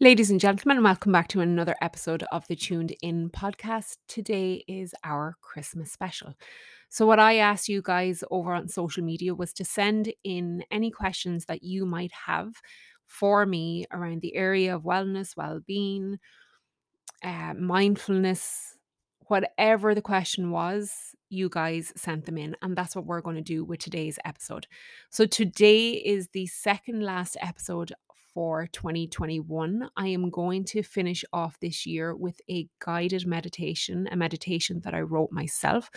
[0.00, 3.96] Ladies and gentlemen, welcome back to another episode of the Tuned In podcast.
[4.06, 6.34] Today is our Christmas special.
[6.88, 10.92] So, what I asked you guys over on social media was to send in any
[10.92, 12.52] questions that you might have
[13.06, 16.18] for me around the area of wellness, well being,
[17.24, 18.76] uh, mindfulness,
[19.26, 20.92] whatever the question was,
[21.28, 22.54] you guys sent them in.
[22.62, 24.68] And that's what we're going to do with today's episode.
[25.10, 27.92] So, today is the second last episode
[28.38, 29.90] for 2021.
[29.96, 34.94] I am going to finish off this year with a guided meditation, a meditation that
[34.94, 35.90] I wrote myself.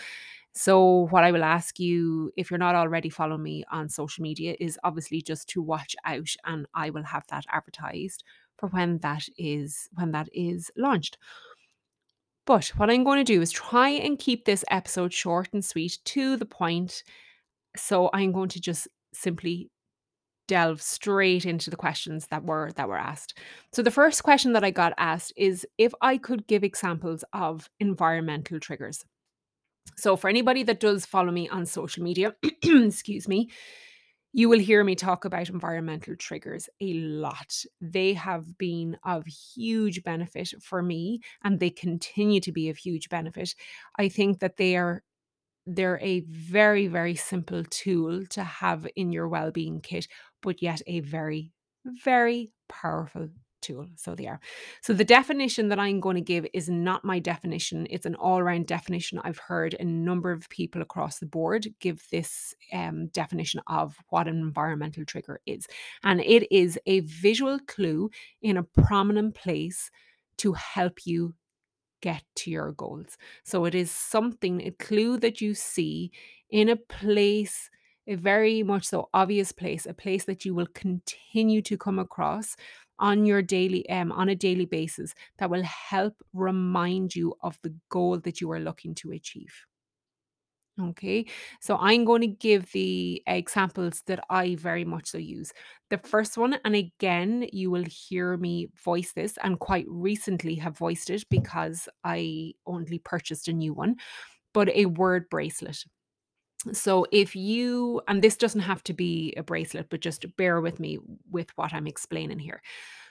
[0.52, 4.56] So, what I will ask you, if you're not already following me on social media,
[4.60, 8.24] is obviously just to watch out, and I will have that advertised
[8.58, 11.20] for when that is when that is launched.
[12.48, 16.00] But what I'm going to do is try and keep this episode short and sweet
[16.06, 17.04] to the point.
[17.78, 19.70] So I'm going to just simply
[20.52, 23.38] delve straight into the questions that were that were asked.
[23.72, 27.70] So the first question that I got asked is if I could give examples of
[27.80, 29.06] environmental triggers.
[29.96, 33.50] So for anybody that does follow me on social media, excuse me,
[34.34, 37.64] you will hear me talk about environmental triggers a lot.
[37.80, 43.08] They have been of huge benefit for me and they continue to be of huge
[43.08, 43.56] benefit.
[43.98, 45.02] I think that they are
[45.68, 50.08] they're a very very simple tool to have in your well-being kit,
[50.42, 51.52] but yet a very
[51.86, 53.30] very powerful
[53.62, 53.88] tool.
[53.96, 54.40] So they are.
[54.82, 57.88] So the definition that I'm going to give is not my definition.
[57.90, 59.20] It's an all-round definition.
[59.24, 64.28] I've heard a number of people across the board give this um, definition of what
[64.28, 65.68] an environmental trigger is.
[66.04, 68.10] And it is a visual clue
[68.42, 69.92] in a prominent place
[70.38, 71.36] to help you
[72.02, 73.16] get to your goals.
[73.44, 76.12] So it is something, a clue that you see
[76.50, 77.70] in a place
[78.12, 82.56] a very much so obvious place, a place that you will continue to come across
[83.00, 87.74] on your daily um on a daily basis that will help remind you of the
[87.90, 89.66] goal that you are looking to achieve.
[90.80, 91.26] Okay,
[91.60, 95.52] so I'm going to give the examples that I very much so use.
[95.90, 100.78] The first one, and again, you will hear me voice this, and quite recently have
[100.78, 103.98] voiced it because I only purchased a new one,
[104.54, 105.86] but a word bracelet.
[106.74, 110.80] So if you, and this doesn't have to be a bracelet, but just bear with
[110.80, 111.00] me
[111.30, 112.62] with what I'm explaining here.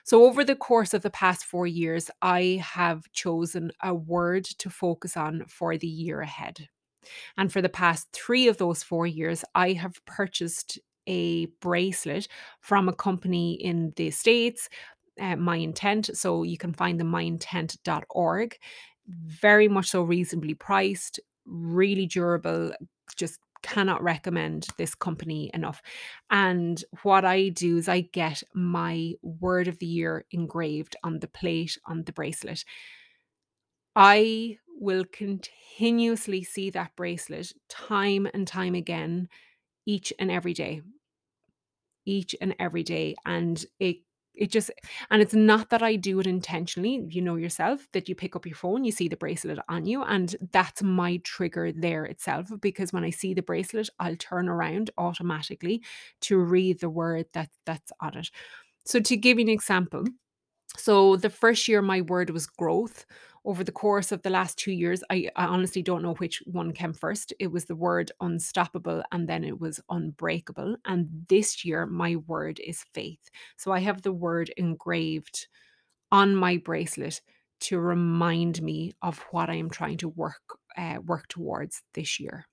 [0.05, 4.71] So over the course of the past four years, I have chosen a word to
[4.71, 6.69] focus on for the year ahead.
[7.37, 12.29] And for the past three of those four years, I have purchased a bracelet
[12.61, 14.69] from a company in the States,
[15.21, 16.17] uh, My Intent.
[16.17, 18.59] So you can find the myintent.org.
[19.09, 22.73] Very much so reasonably priced, really durable,
[23.15, 25.83] just cannot recommend this company enough.
[26.31, 31.29] And what I do is I get my word of the year engraved on the
[31.29, 32.65] plate on the bracelet.
[33.95, 39.29] I will continuously see that bracelet time and time again
[39.87, 40.81] each and every day.
[42.07, 43.15] Each and every day.
[43.27, 43.99] And it
[44.35, 44.71] it just
[45.11, 47.05] and it's not that I do it intentionally.
[47.09, 50.03] You know yourself that you pick up your phone, you see the bracelet on you,
[50.03, 52.51] and that's my trigger there itself.
[52.61, 55.83] Because when I see the bracelet, I'll turn around automatically
[56.23, 58.31] to read the word that that's on it.
[58.85, 60.05] So to give you an example,
[60.77, 63.05] so the first year my word was growth.
[63.45, 66.73] Over the course of the last two years, I, I honestly don't know which one
[66.73, 67.33] came first.
[67.41, 70.77] It was the word unstoppable and then it was unbreakable.
[70.85, 73.31] And this year, my word is faith.
[73.57, 75.49] So I have the word engraved
[76.13, 77.23] on my bracelet
[77.61, 80.43] to remind me of what I am trying to work
[80.77, 82.47] uh, work towards this year.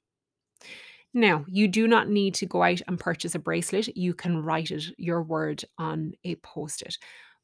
[1.13, 3.95] Now, you do not need to go out and purchase a bracelet.
[3.95, 6.97] You can write it, your word, on a post it.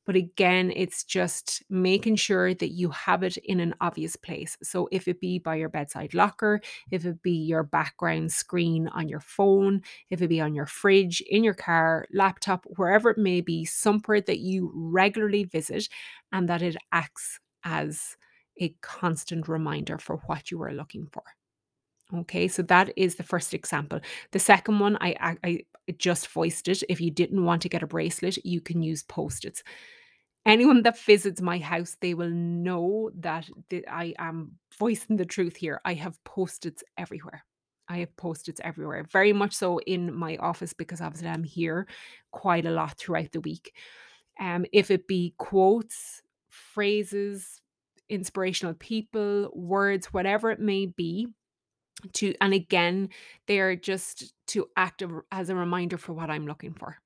[0.06, 4.58] But again, it's just making sure that you have it in an obvious place.
[4.62, 9.08] So if it be by your bedside locker, if it be your background screen on
[9.08, 13.42] your phone, if it be on your fridge, in your car, laptop, wherever it may
[13.42, 15.88] be, somewhere that you regularly visit
[16.32, 18.18] and that it acts as
[18.60, 21.24] a constant reminder for what you are looking for.
[22.14, 24.00] Okay, so that is the first example.
[24.32, 25.60] The second one, I, I,
[25.98, 26.84] just voiced it.
[26.90, 29.64] If you didn't want to get a bracelet, you can use post its.
[30.46, 35.56] Anyone that visits my house, they will know that th- I am voicing the truth
[35.56, 35.80] here.
[35.86, 37.46] I have post its everywhere.
[37.88, 41.88] I have post its everywhere, very much so in my office because obviously I'm here
[42.32, 43.74] quite a lot throughout the week.
[44.40, 47.62] Um, if it be quotes, phrases,
[48.10, 51.28] inspirational people, words, whatever it may be,
[52.14, 53.10] to and again,
[53.48, 56.98] they are just to act as a reminder for what I'm looking for.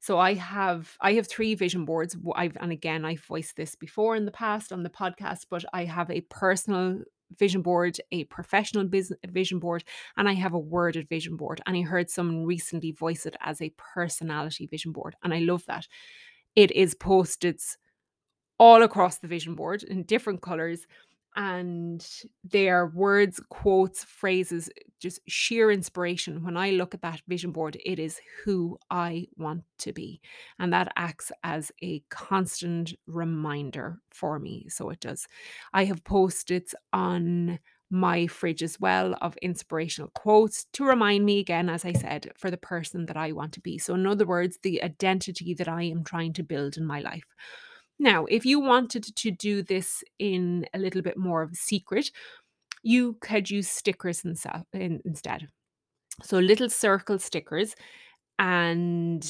[0.00, 2.16] So I have I have three vision boards.
[2.34, 5.84] i've and again I've voiced this before in the past on the podcast, but I
[5.84, 7.00] have a personal
[7.38, 9.84] vision board, a professional business vision board,
[10.16, 11.60] and I have a worded vision board.
[11.66, 15.64] And I heard someone recently voice it as a personality vision board, and I love
[15.66, 15.86] that.
[16.54, 17.76] It is post-its
[18.58, 20.86] all across the vision board in different colors
[21.36, 22.08] and
[22.44, 26.42] they are words quotes phrases just sheer inspiration.
[26.42, 30.20] When i look at that vision board it is who i want to be
[30.58, 35.28] and that acts as a constant reminder for me so it does.
[35.72, 37.58] I have post-its on
[37.90, 42.50] my fridge as well of inspirational quotes to remind me again as i said for
[42.50, 43.78] the person that i want to be.
[43.78, 47.24] So in other words the identity that i am trying to build in my life
[47.98, 52.10] now, if you wanted to do this in a little bit more of a secret,
[52.82, 54.24] you could use stickers
[54.72, 55.48] instead.
[56.22, 57.74] So little circle stickers
[58.38, 59.22] and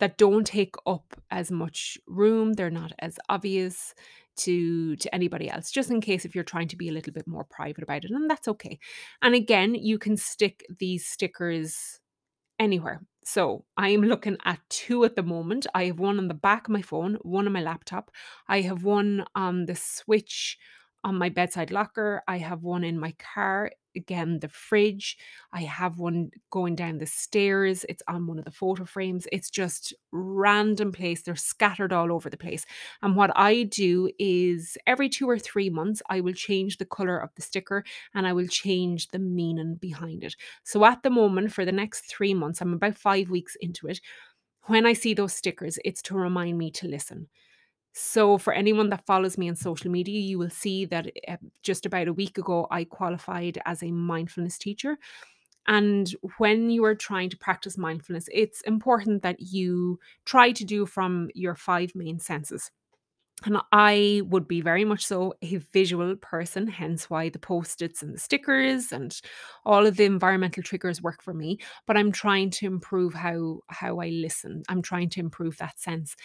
[0.00, 2.54] that don't take up as much room.
[2.54, 3.94] They're not as obvious
[4.38, 7.26] to to anybody else just in case if you're trying to be a little bit
[7.26, 8.78] more private about it and that's okay.
[9.22, 12.00] And again, you can stick these stickers
[12.58, 13.02] anywhere.
[13.24, 15.66] So I am looking at two at the moment.
[15.74, 18.10] I have one on the back of my phone, one on my laptop.
[18.48, 20.58] I have one on the switch
[21.04, 22.22] on my bedside locker.
[22.28, 25.16] I have one in my car, again, the fridge.
[25.52, 27.84] I have one going down the stairs.
[27.88, 29.26] It's on one of the photo frames.
[29.32, 31.22] It's just random place.
[31.22, 32.66] They're scattered all over the place.
[33.02, 37.18] And what I do is every two or three months, I will change the color
[37.18, 40.36] of the sticker and I will change the meaning behind it.
[40.64, 44.00] So at the moment, for the next three months, I'm about five weeks into it.
[44.64, 47.28] When I see those stickers, it's to remind me to listen.
[47.92, 51.86] So, for anyone that follows me on social media, you will see that uh, just
[51.86, 54.96] about a week ago, I qualified as a mindfulness teacher.
[55.66, 60.86] And when you are trying to practice mindfulness, it's important that you try to do
[60.86, 62.70] from your five main senses.
[63.44, 68.02] And I would be very much so a visual person, hence why the post its
[68.02, 69.18] and the stickers and
[69.64, 71.58] all of the environmental triggers work for me.
[71.86, 74.62] But I'm trying to improve how how I listen.
[74.68, 76.16] I'm trying to improve that sense.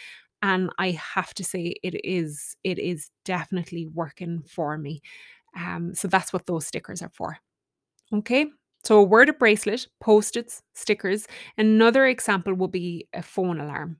[0.46, 5.00] And I have to say it is it is definitely working for me.
[5.56, 7.38] Um, so that's what those stickers are for.
[8.12, 8.46] Okay.
[8.84, 11.26] So a word of bracelet, post-its, stickers.
[11.58, 13.96] Another example will be a phone alarm.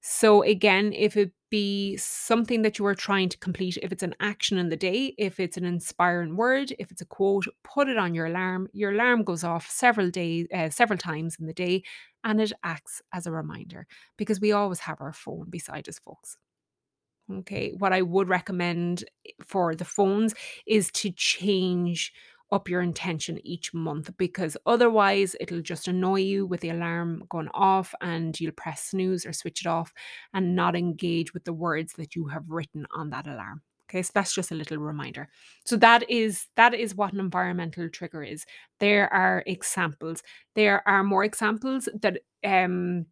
[0.00, 4.14] So again, if it be something that you are trying to complete, if it's an
[4.20, 7.96] action in the day, if it's an inspiring word, if it's a quote, put it
[7.96, 8.68] on your alarm.
[8.72, 11.82] Your alarm goes off several days, uh, several times in the day,
[12.24, 16.36] and it acts as a reminder because we always have our phone beside us, folks.
[17.32, 20.34] Okay, what I would recommend eh, for the phones
[20.66, 22.12] is to change
[22.52, 27.48] up your intention each month because otherwise it'll just annoy you with the alarm going
[27.52, 29.92] off and you'll press snooze or switch it off
[30.32, 33.62] and not engage with the words that you have written on that alarm.
[33.88, 35.28] Okay, so that's just a little reminder.
[35.64, 38.44] So that is that is what an environmental trigger is.
[38.80, 40.22] There are examples.
[40.54, 43.06] There are more examples that um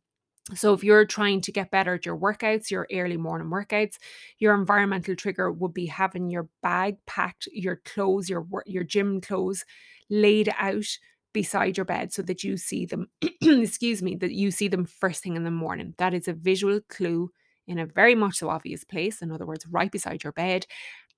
[0.53, 3.97] so, if you're trying to get better at your workouts, your early morning workouts,
[4.39, 9.65] your environmental trigger would be having your bag packed, your clothes, your your gym clothes
[10.11, 10.85] laid out
[11.33, 13.09] beside your bed so that you see them,
[13.43, 15.95] excuse me, that you see them first thing in the morning.
[15.97, 17.31] That is a visual clue
[17.67, 19.23] in a very much so obvious place.
[19.23, 20.67] In other words, right beside your bed.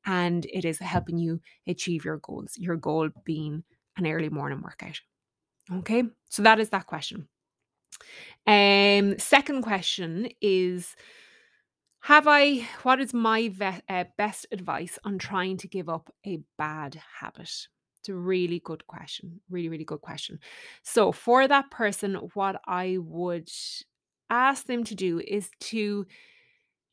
[0.06, 3.64] And it is helping you achieve your goals, your goal being
[3.96, 5.00] an early morning workout.
[5.72, 6.04] Okay.
[6.28, 7.28] So, that is that question.
[8.46, 10.94] Um, second question is
[12.00, 16.40] Have I, what is my ve- uh, best advice on trying to give up a
[16.56, 17.68] bad habit?
[17.98, 19.40] It's a really good question.
[19.50, 20.38] Really, really good question.
[20.82, 23.50] So, for that person, what I would
[24.30, 26.06] ask them to do is to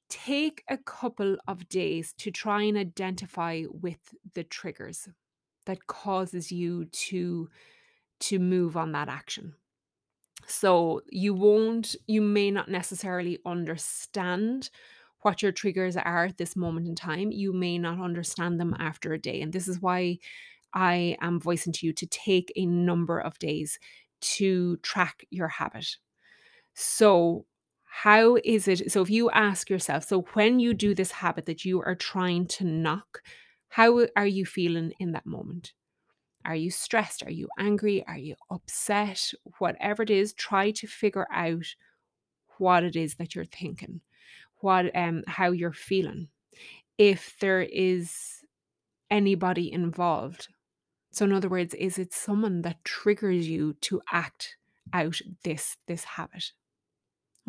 [0.09, 5.07] take a couple of days to try and identify with the triggers
[5.65, 7.49] that causes you to
[8.19, 9.55] to move on that action
[10.47, 14.69] so you won't, you may not necessarily understand
[15.21, 17.31] what your triggers are at this moment in time.
[17.31, 19.41] You may not understand them after a day.
[19.41, 20.19] And this is why
[20.73, 23.79] I am voicing to you to take a number of days
[24.21, 25.97] to track your habit.
[26.73, 27.45] So,
[27.85, 28.91] how is it?
[28.91, 32.47] So, if you ask yourself, so when you do this habit that you are trying
[32.47, 33.21] to knock,
[33.69, 35.73] how are you feeling in that moment?
[36.45, 37.23] Are you stressed?
[37.23, 38.03] Are you angry?
[38.07, 39.31] Are you upset?
[39.59, 41.65] Whatever it is, try to figure out
[42.57, 44.01] what it is that you're thinking,
[44.57, 46.27] what um how you're feeling.
[46.97, 48.43] If there is
[49.09, 50.47] anybody involved.
[51.11, 54.57] So in other words, is it someone that triggers you to act
[54.91, 56.51] out this this habit?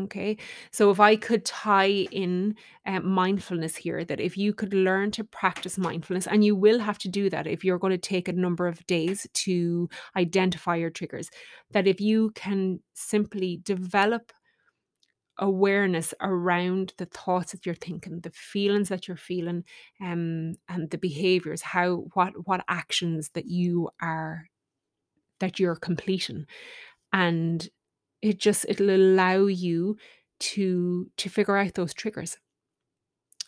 [0.00, 0.36] Okay.
[0.72, 5.22] So if I could tie in uh, mindfulness here, that if you could learn to
[5.22, 8.32] practice mindfulness, and you will have to do that if you're going to take a
[8.32, 11.30] number of days to identify your triggers,
[11.70, 14.32] that if you can simply develop
[15.38, 19.62] awareness around the thoughts that you're thinking, the feelings that you're feeling,
[20.00, 24.48] um, and the behaviors, how what what actions that you are
[25.40, 26.46] that you're completing
[27.12, 27.68] and
[28.24, 29.98] it just it'll allow you
[30.40, 32.38] to to figure out those triggers.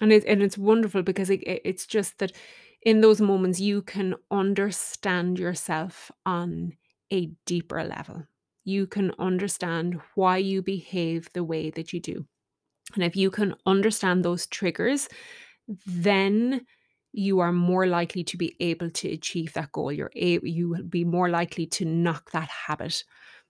[0.00, 2.32] And it, and it's wonderful because it, it- it's just that
[2.82, 6.76] in those moments you can understand yourself on
[7.12, 8.24] a deeper level.
[8.64, 12.26] You can understand why you behave the way that you do.
[12.94, 15.08] And if you can understand those triggers
[15.86, 16.66] then
[17.12, 19.90] you are more likely to be able to achieve that goal.
[19.92, 23.04] You're a, you will be more likely to knock that habit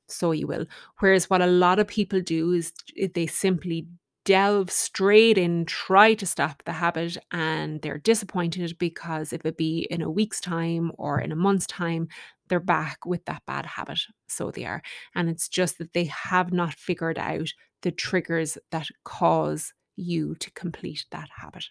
[0.09, 0.67] so you will.
[0.99, 3.89] Whereas what a lot of people do is eh, they simply
[4.25, 9.87] delve straight in, try to stop the habit, and they're disappointed because if it be
[9.91, 12.09] in a week's time or in a month's time,
[12.49, 14.01] they're back with that bad habit.
[14.29, 14.83] So they are.
[15.15, 17.49] And it's just that they have not figured out
[17.83, 21.67] the triggers that cause you to complete that habit.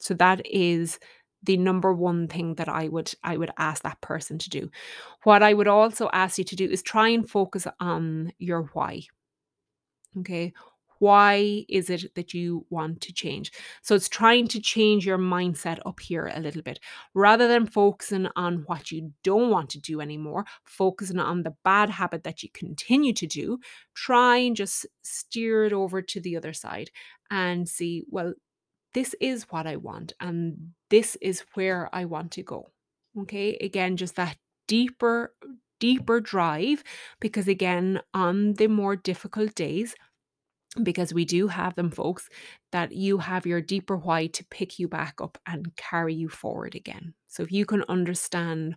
[0.00, 0.98] So that is
[1.42, 4.70] the number one thing that I would I would ask that person to do.
[5.22, 9.02] What I would also ask you to do is try and focus on your why.
[10.18, 10.52] Okay?
[10.98, 13.52] Why is it that you want to change?
[13.82, 16.80] So it's trying to change your mindset up here a little bit.
[17.14, 21.90] Rather than focusing on what you don't want to do anymore, focusing on the bad
[21.90, 23.60] habit that you continue to do,
[23.94, 26.90] try and just steer it over to the other side
[27.30, 28.34] and see, well,
[28.98, 32.72] this is what I want and this is where I want to go.
[33.20, 33.56] Okay.
[33.60, 34.36] Again, just that
[34.66, 35.32] deeper,
[35.78, 36.82] deeper drive
[37.20, 39.94] because, again, on the more difficult days,
[40.82, 42.28] because we do have them, folks,
[42.72, 46.74] that you have your deeper why to pick you back up and carry you forward
[46.74, 47.14] again.
[47.28, 48.74] So if you can understand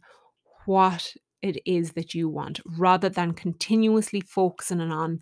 [0.67, 5.19] what it is that you want rather than continuously focusing on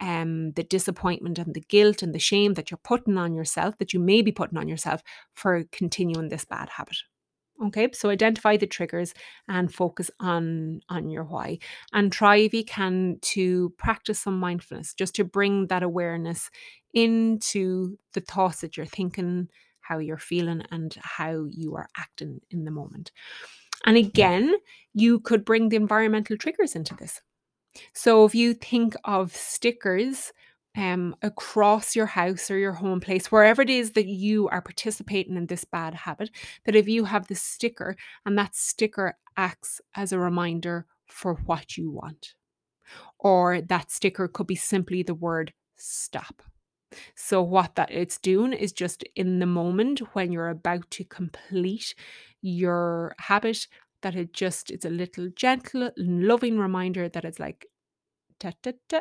[0.00, 3.92] um, the disappointment and the guilt and the shame that you're putting on yourself, that
[3.92, 5.02] you may be putting on yourself
[5.34, 6.96] for continuing this bad habit.
[7.64, 9.14] Okay, so identify the triggers
[9.48, 11.58] and focus on on your why,
[11.90, 16.50] and try if you can to practice some mindfulness, just to bring that awareness
[16.92, 19.48] into the thoughts that you're thinking,
[19.80, 23.10] how you're feeling, and how you are acting in the moment.
[23.86, 24.54] And again,
[24.92, 27.22] you could bring the environmental triggers into this.
[27.92, 30.32] So if you think of stickers
[30.76, 35.36] um, across your house or your home place, wherever it is that you are participating
[35.36, 36.30] in this bad habit,
[36.64, 41.76] that if you have the sticker and that sticker acts as a reminder for what
[41.76, 42.34] you want,
[43.18, 46.42] or that sticker could be simply the word stop.
[47.14, 51.94] So what that it's doing is just in the moment when you're about to complete
[52.42, 53.66] your habit
[54.02, 57.66] that it just it's a little gentle loving reminder that it's like
[58.38, 59.00] "Ta, ta, ta,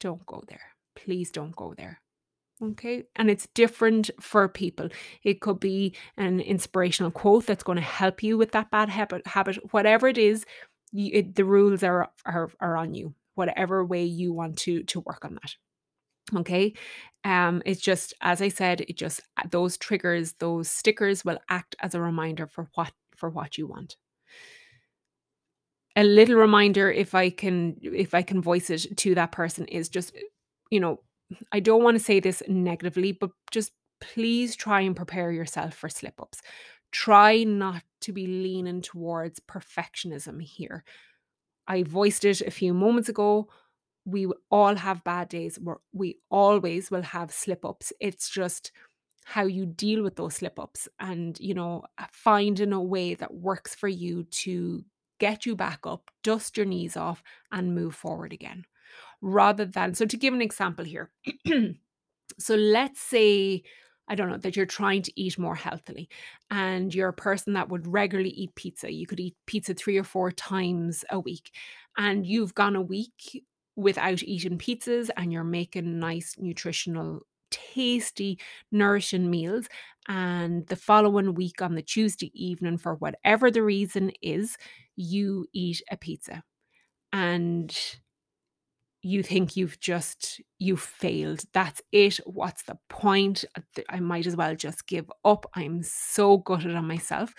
[0.00, 0.72] don't go there.
[0.96, 2.00] Please don't go there.
[2.62, 3.04] Okay?
[3.16, 4.88] And it's different for people.
[5.22, 9.26] It could be an inspirational quote that's going to help you with that bad habit
[9.26, 10.44] habit whatever it is
[10.92, 15.00] you, it, the rules are, are are on you whatever way you want to to
[15.00, 15.56] work on that
[16.38, 16.74] okay?
[17.24, 21.94] Um it's just as i said it just those triggers those stickers will act as
[21.94, 23.96] a reminder for what for what you want.
[25.96, 29.88] A little reminder if i can if i can voice it to that person is
[29.88, 30.12] just
[30.70, 31.00] you know
[31.52, 35.88] i don't want to say this negatively but just please try and prepare yourself for
[35.88, 36.42] slip ups
[36.94, 40.84] try not to be leaning towards perfectionism here.
[41.66, 43.48] I voiced it a few moments ago
[44.04, 48.72] we all have bad days where we always will have slip ups it's just
[49.24, 51.82] how you deal with those slip ups and you know
[52.12, 54.84] finding a way that works for you to
[55.18, 58.64] get you back up dust your knees off and move forward again
[59.22, 61.10] rather than so to give an example here
[62.38, 63.62] so let's say
[64.06, 66.08] I don't know that you're trying to eat more healthily
[66.50, 68.92] and you're a person that would regularly eat pizza.
[68.92, 71.52] You could eat pizza 3 or 4 times a week
[71.96, 73.42] and you've gone a week
[73.76, 78.38] without eating pizzas and you're making nice nutritional tasty
[78.72, 79.68] nourishing meals.
[80.08, 84.56] And the following week on the Tuesday evening for whatever the reason is
[84.96, 86.42] you eat a pizza.
[87.12, 87.76] And
[89.02, 91.44] you think you've just you've failed.
[91.52, 92.16] That's it.
[92.24, 93.44] What's the point?
[93.90, 95.46] I might as well just give up.
[95.54, 97.34] I'm so gutted on myself.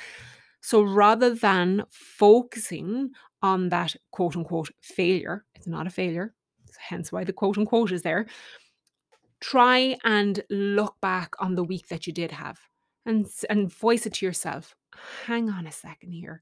[0.62, 3.12] So rather than focusing
[3.50, 6.34] on that quote unquote failure it's not a failure
[6.90, 8.26] hence why the quote unquote is there
[9.42, 12.60] Try and look back on the week that you did have
[13.06, 14.76] and, and voice it to yourself.
[15.26, 16.42] Hang on a second here.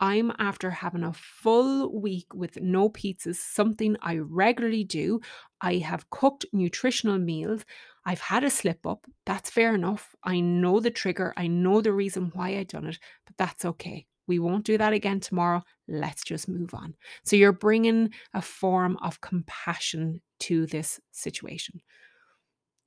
[0.00, 5.20] I'm after having a full week with no pizzas, something I regularly do.
[5.60, 7.64] I have cooked nutritional meals.
[8.04, 9.04] I've had a slip up.
[9.26, 10.14] That's fair enough.
[10.24, 11.34] I know the trigger.
[11.36, 14.06] I know the reason why I done it, but that's okay.
[14.26, 15.62] We won't do that again tomorrow.
[15.88, 16.94] Let's just move on.
[17.24, 21.80] So you're bringing a form of compassion to this situation.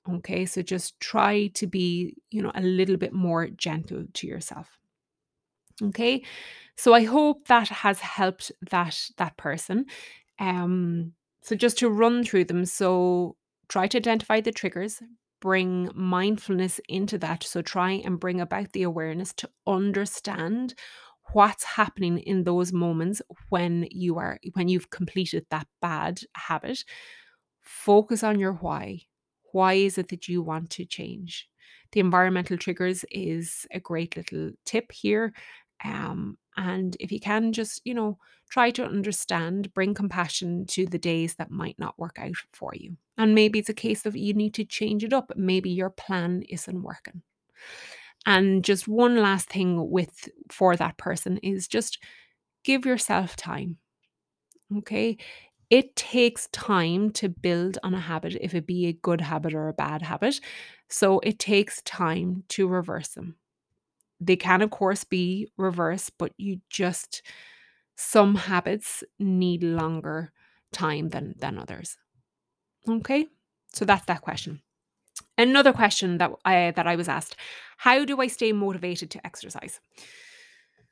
[0.10, 4.78] Okay, so just try to be, you know, a little bit more gentle to yourself.
[5.82, 6.24] Okay,
[6.78, 9.86] so I hope that has helped that that person.
[10.40, 13.36] Um, so just to run through them, so
[13.68, 15.02] try to identify the triggers,
[15.42, 17.44] bring mindfulness into that.
[17.44, 20.76] So try and bring about the awareness to understand
[21.34, 26.84] what's happening in those moments when you are when you've completed that bad habit.
[27.62, 29.02] Focus on your why.
[29.52, 31.50] Why is it that you want to change?
[31.92, 35.34] The environmental triggers is a great little tip here.
[35.84, 38.18] Um, and if you can just, you know,
[38.50, 42.98] try to understand, bring compassion to the days that might not work out for you.
[43.18, 45.32] And maybe it's a case of you need to change it up.
[45.36, 47.22] Maybe your plan isn't working.
[48.26, 52.00] And just one last thing with for that person is just
[52.64, 53.78] give yourself time.
[54.78, 55.18] Okay?
[55.70, 59.68] It takes time to build on a habit, if it be a good habit or
[59.68, 60.40] a bad habit.
[60.90, 63.36] So it takes time to reverse them.
[64.20, 67.22] They can, of course, be reversed, but you just,
[67.96, 70.32] some habits need longer
[70.72, 71.98] time than, than others.
[72.88, 73.28] Okay?
[73.74, 74.62] So that's that question.
[75.38, 77.36] Another question that I that I was asked,
[77.78, 79.80] how do I stay motivated to exercise?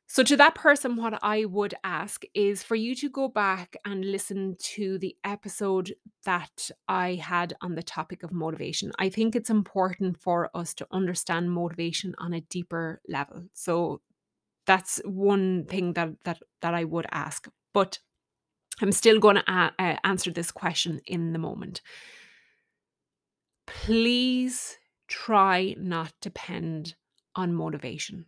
[0.05, 4.05] So, to that person, what I would ask is for you to go back and
[4.05, 5.93] listen to the episode
[6.25, 8.91] that I had on the topic of motivation.
[8.99, 13.45] I think it's important for us to understand motivation on a deeper level.
[13.53, 14.01] So,
[14.67, 17.47] that's one thing that that that I would ask.
[17.73, 17.99] But
[18.81, 21.81] I'm still going to a- uh, answer this question in the moment.
[23.65, 26.95] Please try not to depend
[27.35, 28.25] on motivation.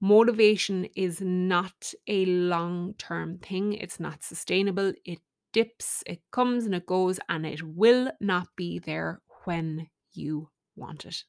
[0.00, 4.92] Motivation is not a long term thing, it's not sustainable.
[5.04, 5.20] It
[5.52, 11.04] dips, it comes and it goes, and it will not be there when you want
[11.04, 11.24] it.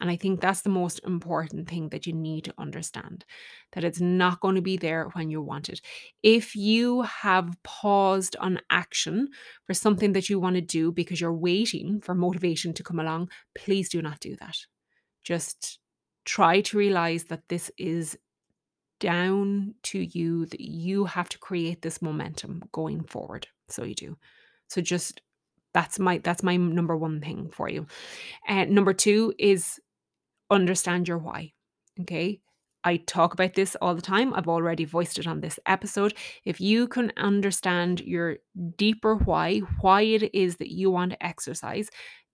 [0.00, 3.24] And I think that's the most important thing that you need to understand
[3.72, 5.80] that it's not going to be there when you want it.
[6.22, 9.28] If you have paused on action
[9.66, 13.30] for something that you want to do because you're waiting for motivation to come along,
[13.54, 14.56] please do not do that.
[15.24, 15.78] Just
[16.24, 18.16] try to realize that this is
[19.00, 23.46] down to you, that you have to create this momentum going forward.
[23.68, 24.16] So you do.
[24.68, 25.20] So just
[25.74, 27.86] that's my that's my number one thing for you.
[28.46, 29.80] And uh, number two is
[30.50, 31.52] understand your why.
[32.00, 32.40] Okay.
[32.84, 34.32] I talk about this all the time.
[34.32, 36.14] I've already voiced it on this episode.
[36.44, 38.36] If you can understand your
[38.76, 41.90] deeper why, why it is that you want to exercise,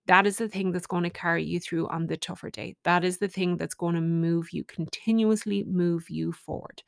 [0.07, 2.75] that is the thing that's going to carry you through on the tougher day.
[2.83, 6.83] That is the thing that's going to move you, continuously move you forward.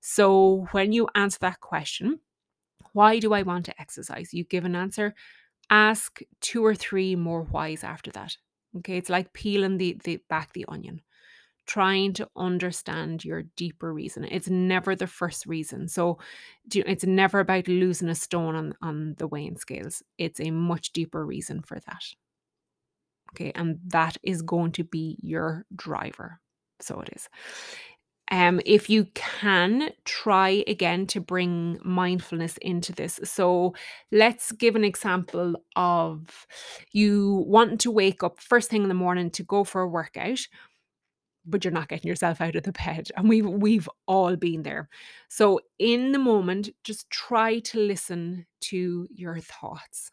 [0.00, 2.18] So when you answer that question,
[2.92, 4.34] why do I want to exercise?
[4.34, 5.14] You give an answer,
[5.70, 8.36] ask two or three more whys after that.
[8.76, 11.00] Okay, it's like peeling the, the back the onion,
[11.66, 14.24] trying to understand your deeper reason.
[14.24, 15.88] It's never the first reason.
[15.88, 16.18] So
[16.72, 20.02] you, it's never about losing a stone on, on the weighing scales.
[20.18, 22.02] It's a much deeper reason for that.
[23.32, 26.40] Okay, and that is going to be your driver.
[26.80, 27.28] So it is.
[28.30, 33.18] Um, if you can try again to bring mindfulness into this.
[33.24, 33.74] So
[34.12, 36.46] let's give an example of
[36.92, 40.46] you wanting to wake up first thing in the morning to go for a workout,
[41.46, 43.08] but you're not getting yourself out of the bed.
[43.16, 44.88] And we've we've all been there.
[45.28, 50.10] So in the moment, just try to listen to your thoughts.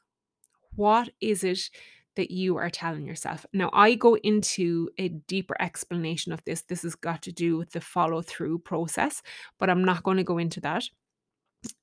[0.75, 1.69] What is it
[2.15, 3.45] that you are telling yourself.
[3.53, 6.61] Now, I go into a deeper explanation of this.
[6.61, 9.21] This has got to do with the follow through process,
[9.59, 10.85] but I'm not going to go into that.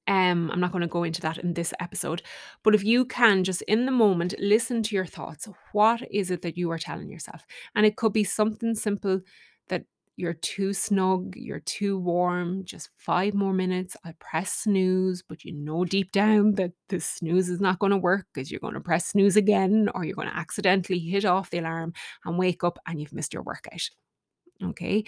[0.06, 2.22] Um, I'm not going to go into that in this episode.
[2.62, 6.42] But if you can just in the moment listen to your thoughts, what is it
[6.42, 7.44] that you are telling yourself?
[7.74, 9.20] And it could be something simple
[9.68, 9.84] that
[10.16, 13.96] you're too snug, you're too warm, just five more minutes.
[14.04, 17.96] I press snooze, but you know deep down that the snooze is not going to
[17.96, 21.50] work because you're going to press snooze again or you're going to accidentally hit off
[21.50, 21.92] the alarm
[22.24, 23.88] and wake up and you've missed your workout.
[24.62, 25.04] Okay.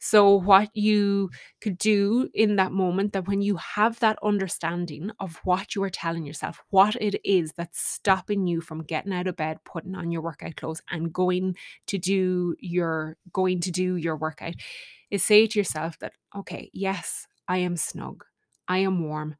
[0.00, 1.30] So, what you
[1.62, 5.88] could do in that moment, that when you have that understanding of what you are
[5.90, 10.10] telling yourself, what it is that's stopping you from getting out of bed, putting on
[10.12, 14.54] your workout clothes, and going to do your going to do your workout,
[15.10, 18.24] is say to yourself that, okay, yes, I am snug,
[18.68, 19.36] I am warm,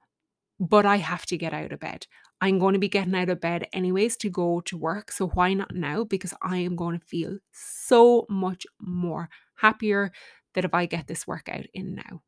[0.61, 2.07] but I have to get out of bed.
[2.41, 5.11] I'm going to be getting out of bed anyways to go to work.
[5.11, 6.05] So why not now?
[6.05, 10.13] Because I am going to feel so much more happier
[10.55, 12.23] that if I get this workout in now.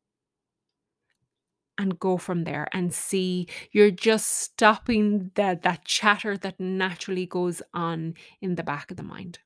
[1.77, 7.61] And go from there and see you're just stopping that that chatter that naturally goes
[7.73, 9.39] on in the back of the mind.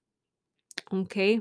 [0.91, 1.39] Okay.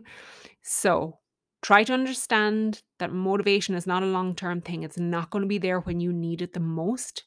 [0.63, 1.19] So
[1.63, 4.83] try to understand that motivation is not a long term thing.
[4.83, 7.25] It's not going to be there when you need it the most.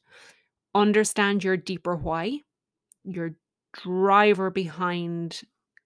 [0.74, 2.40] Understand your deeper why,
[3.04, 3.34] your
[3.72, 5.42] driver behind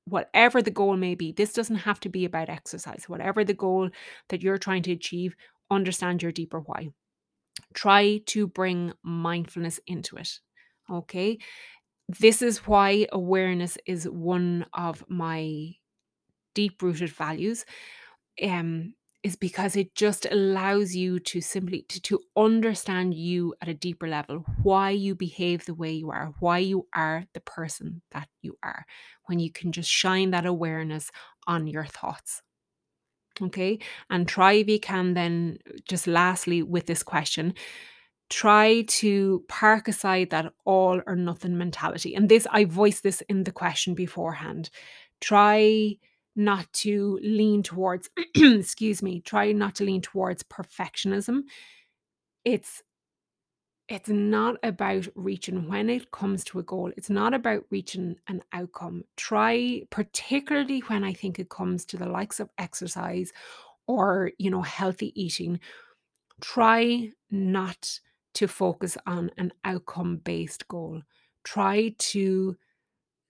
[0.07, 1.33] whatever the goal may be.
[1.33, 3.05] This doesn't have to be about exercise.
[3.09, 3.90] Whatever the goal
[4.29, 5.35] that you're trying to achieve,
[5.71, 6.88] understand your deeper why.
[7.75, 10.40] Try to bring mindfulness into it.
[10.90, 11.38] Okay.
[12.09, 15.71] This is why awareness is one of my
[16.55, 17.64] deep rooted values.
[18.42, 23.74] Um, is because it just allows you to simply to, to understand you at a
[23.74, 28.28] deeper level why you behave the way you are why you are the person that
[28.42, 28.85] you are
[29.26, 31.11] when you can just shine that awareness
[31.46, 32.42] on your thoughts.
[33.40, 33.78] Okay?
[34.11, 35.58] And try if you can then
[35.88, 37.54] just lastly with this question
[38.28, 42.14] try to park aside that all or nothing mentality.
[42.14, 44.70] And this i voiced this in the question beforehand.
[45.20, 45.96] Try
[46.35, 51.42] not to lean towards excuse me try not to lean towards perfectionism.
[52.45, 52.83] It's
[53.88, 56.92] it's not about reaching when it comes to a goal.
[56.97, 59.05] It's not about reaching an outcome.
[59.16, 63.33] Try particularly when i think it comes to the likes of exercise
[63.87, 65.59] or you know healthy eating
[66.42, 68.01] try not
[68.35, 71.03] to focus on an outcome based goal.
[71.45, 72.57] Try to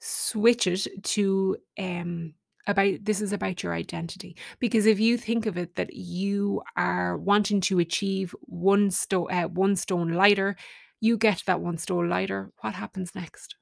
[0.01, 2.35] switch it to um
[2.66, 4.37] about this is about your identity.
[4.59, 9.48] Because if you think of it that you are wanting to achieve one stone uh,
[9.48, 10.57] one stone lighter
[11.03, 12.53] you get that one stone lighter.
[12.61, 13.57] What happens next?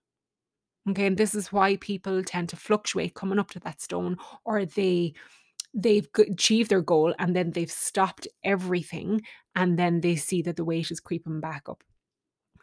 [0.88, 4.64] Okay and this is why people tend to fluctuate coming up to that stone or
[4.64, 5.14] they
[5.74, 9.22] they've achieved their goal and then they've stopped everything
[9.54, 11.82] and then they see that the weight is creeping back up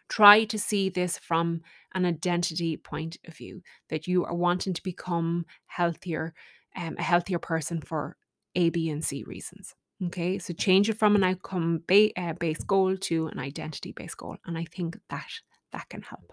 [0.09, 1.61] try to see this from
[1.93, 6.33] an identity point of view that you are wanting to become healthier
[6.75, 8.15] um, a healthier person for
[8.55, 9.73] a b and c reasons
[10.05, 10.37] okay?
[10.37, 14.37] So change it from an outcome ba- uh, based goal to an identity based goal
[14.45, 15.25] and i think that
[15.73, 16.31] that can help.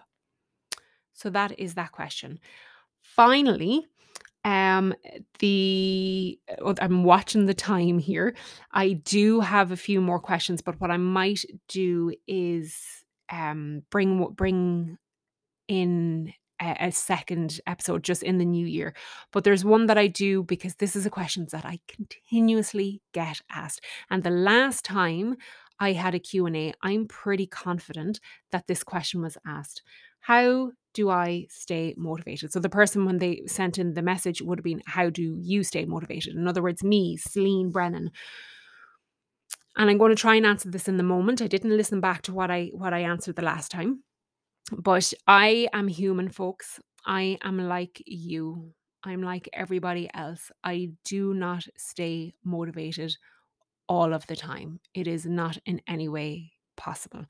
[1.13, 2.39] So that is that question.
[3.01, 3.87] Finally
[4.43, 4.93] um
[5.39, 8.35] the oh, i'm watching the time here.
[8.71, 14.25] I do have a few more questions but what i might do is um bring
[14.33, 14.97] bring
[15.67, 18.93] in a, a second episode just in the new year.
[19.31, 23.41] But there's one that i do because this is a question that i continuously get
[23.51, 23.81] asked.
[24.09, 25.35] And the last time
[25.79, 28.19] i had a q&a i'm pretty confident
[28.51, 29.81] that this question was asked.
[30.21, 32.51] How do i stay motivated?
[32.51, 35.63] So the person when they sent in the message would have been how do you
[35.63, 36.35] stay motivated?
[36.35, 38.11] In other words me celine brennan
[39.77, 42.21] and i'm going to try and answer this in the moment i didn't listen back
[42.21, 44.03] to what i what i answered the last time
[44.71, 46.79] but I am human, folks.
[47.05, 48.73] I am like you.
[49.03, 50.51] I'm like everybody else.
[50.63, 53.15] I do not stay motivated
[53.87, 54.79] all of the time.
[54.95, 57.25] It is not in any way possible.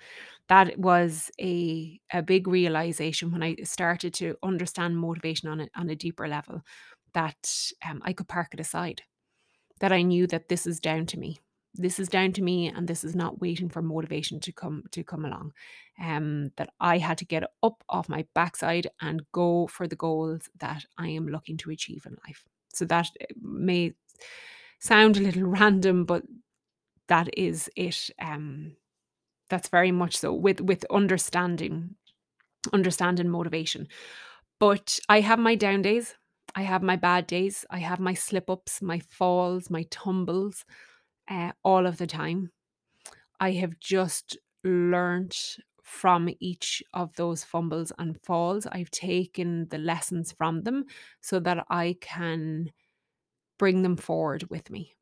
[0.47, 5.89] That was a a big realization when I started to understand motivation on a on
[5.89, 6.61] a deeper level
[7.13, 9.01] that um, I could park it aside.
[9.81, 11.41] That I knew that this is down to me
[11.77, 15.03] this is down to me and this is not waiting for motivation to come to
[15.03, 15.53] come along.
[16.01, 20.49] Um that i had to get up off my backside and go for the goals
[20.59, 22.43] that i am looking to achieve in life.
[22.73, 23.93] So that eh, may
[24.79, 26.23] sound a little random but
[27.07, 28.75] that is it um
[29.49, 31.95] that's very much so with with understanding
[32.73, 33.87] understanding motivation.
[34.59, 36.15] But i have my down days
[36.55, 40.65] i have my bad days i have my slip ups my falls my tumbles
[41.29, 42.51] uh, all of the time.
[43.39, 45.37] I have just learned
[45.83, 48.65] from each of those fumbles and falls.
[48.71, 50.85] I've taken the lessons from them
[51.21, 52.71] so that I can
[53.59, 54.95] bring them forward with me.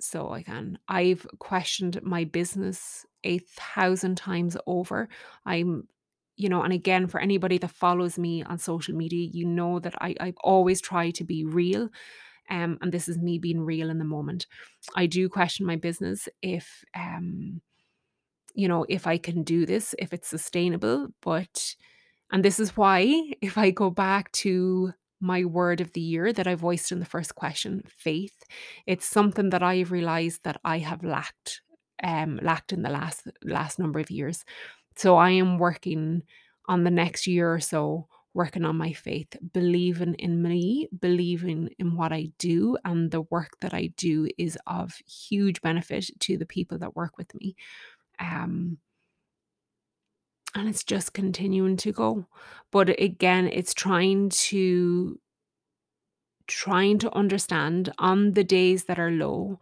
[0.00, 0.78] So I can.
[0.88, 5.08] I've questioned my business a thousand times over.
[5.44, 5.88] I'm,
[6.36, 9.94] you know, and again, for anybody that follows me on social media, you know that
[10.00, 11.90] I, I always try to be real
[12.50, 14.46] Um, and this is me being real in the moment.
[14.96, 17.60] I do question my business if um,
[18.54, 21.08] you know, if I can do this, if it's sustainable.
[21.22, 21.74] But,
[22.32, 26.46] and this is why, if I go back to my word of the year that
[26.46, 28.42] I voiced in the first question, faith,
[28.86, 31.62] it's something that I've realized that I have lacked,
[32.02, 34.44] um, lacked in the last last number of years.
[34.96, 36.22] So I am working
[36.66, 41.96] on the next year or so working on my faith, believing in me, believing in
[41.96, 46.46] what I do, and the work that I do is of huge benefit to the
[46.46, 47.56] people that work with me.
[48.18, 48.78] Um,
[50.54, 52.26] and it's just continuing to go.
[52.70, 55.18] But again, it's trying to
[56.46, 59.60] trying to understand on the days that are low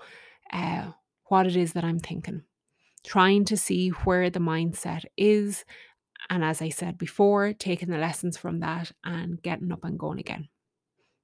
[0.51, 0.93] uh,
[1.25, 2.43] what it is that I'm thinking,
[3.05, 5.65] trying to see where the mindset is.
[6.31, 10.19] And as I said before, taking the lessons from that and getting up and going
[10.19, 10.49] again.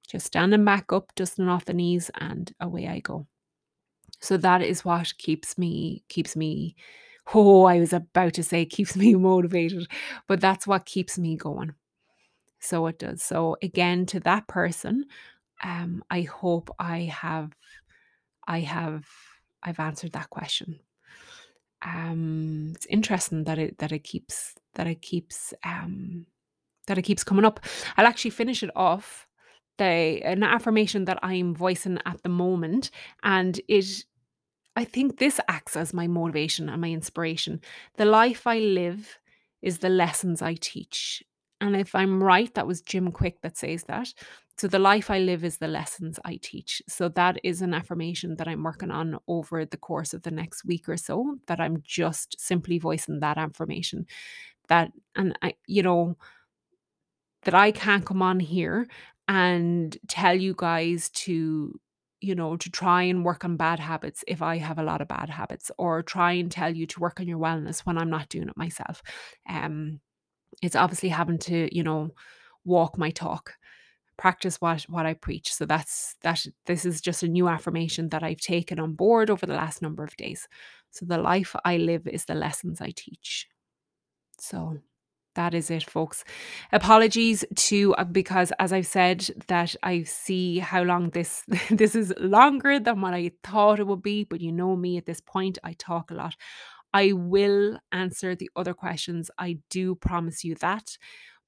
[0.09, 3.27] Just standing back up, dusting off the knees, and away I go.
[4.21, 6.77] So that is what keeps me keeps me
[7.33, 9.89] Oh, I was about to say keeps me motivated,
[10.27, 11.75] but that's what keeps me going.
[12.61, 13.23] So it does.
[13.23, 15.07] So again, to that person,
[15.63, 17.53] um, I hope I have,
[18.47, 19.07] I have,
[19.63, 20.81] I've answered that question.
[21.85, 26.27] Um, it's interesting that it that it keeps that it keeps um
[26.87, 27.61] that it keeps coming up.
[27.97, 29.27] I'll actually finish it off
[29.79, 29.85] the
[30.25, 32.91] an affirmation that I'm voicing at the moment,
[33.23, 34.05] and it
[34.77, 37.61] I think this acts as my motivation and my inspiration.
[37.97, 39.19] The life I live
[39.63, 41.23] is the lessons I teach.
[41.61, 44.13] And if I'm right, that was Jim Kwik that says that.
[44.57, 46.81] So the life I live is the lessons I teach.
[46.89, 50.65] So that is an affirmation that I'm working on over the course of the next
[50.65, 54.07] week or so, that I'm just simply voicing that affirmation.
[54.69, 56.17] That, and I, you know,
[57.43, 58.87] that I can't come on here
[59.27, 61.79] and tell you guys to
[62.21, 65.09] you know, to try and work on bad habits if I have a lot of
[65.09, 68.31] bad habits, or try and tell you to work on your wellness when I'm not
[68.31, 69.03] doing it myself.
[69.47, 70.01] Um,
[70.63, 72.13] it's obviously having to, you know,
[72.65, 73.53] walk my talk,
[74.17, 75.53] practice what what I preach.
[75.53, 76.47] So that's that.
[76.67, 80.05] This is just a new affirmation that I've taken on board over the last number
[80.05, 80.49] of days.
[80.91, 83.49] So the life I live is the lessons I teach.
[84.39, 84.79] So
[85.35, 86.25] that is it, folks.
[86.73, 92.15] Apologies to uh, because as I've said that I see how long this this is
[92.19, 95.59] longer than what I thought it would be, but you know me at this point,
[95.65, 96.37] I talk a lot.
[96.93, 99.29] I will answer the other questions.
[99.37, 100.97] I do promise you that.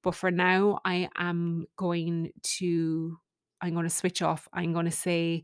[0.06, 3.18] But for now, I am going to
[3.60, 4.46] I'm going to switch off.
[4.52, 5.42] I'm going to say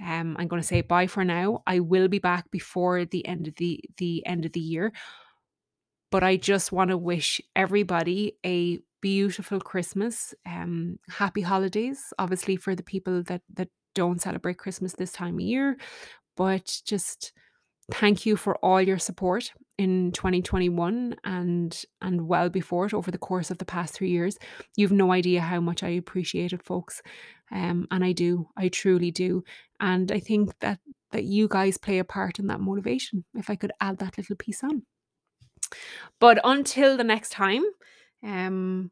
[0.00, 1.64] um, I'm going to say bye for now.
[1.66, 4.92] I will be back before the end of the the end of the year.
[6.12, 12.76] But I just want to wish everybody a beautiful Christmas, um, happy holidays, obviously for
[12.76, 15.76] the people that that don't celebrate Christmas this time of year.
[16.36, 17.32] But just
[17.92, 23.18] thank you for all your support in 2021 and and well before it over the
[23.18, 24.38] course of the past three years.
[24.76, 27.02] You've no idea how much i appreciate it folks.
[27.50, 29.44] Um and i do i truly do.
[29.80, 30.78] And i think that
[31.10, 34.36] that you guys play a part in that motivation if i could add that little
[34.36, 34.82] piece on.
[36.20, 37.64] But until the next time,
[38.22, 38.90] um,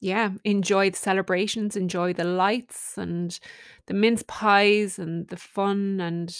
[0.00, 3.38] yeah, enjoy the celebrations, enjoy the lights and
[3.86, 6.36] the mince pies and the fun and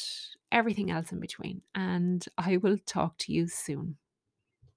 [0.52, 1.62] everything else in between.
[1.74, 3.96] And I will talk to you soon.